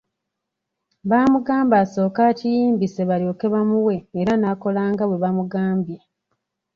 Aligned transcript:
Baamugamba 1.09 1.75
asooke 1.83 2.21
akiyimbise 2.31 3.01
balyoke 3.09 3.45
bamuwe 3.53 3.95
era 4.19 4.33
n'akola 4.37 4.81
nga 4.91 5.05
bwe 5.07 5.17
bamugambye. 5.23 5.97